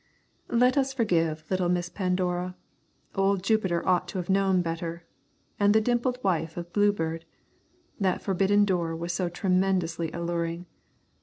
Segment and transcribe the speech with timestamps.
[0.49, 2.55] Let us forgive little Miss Pandora.
[3.13, 5.03] Old Jupiter ought to have known better.
[5.59, 7.23] And the dimpled wife of Bluebeard!
[7.99, 10.65] That forbidden door was so tremendously alluring!